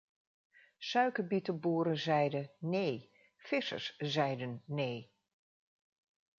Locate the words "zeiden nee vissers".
1.97-3.93